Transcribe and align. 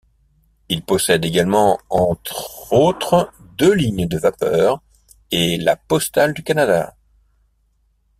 Il 0.67 0.81
possède 0.83 1.23
également 1.25 1.77
entre 1.91 2.73
autres 2.73 3.31
deux 3.55 3.71
lignes 3.71 4.07
de 4.07 4.17
vapeurs 4.17 4.81
et 5.29 5.57
la 5.57 5.75
Postale 5.75 6.33
du 6.33 6.41
Canada. 6.41 6.95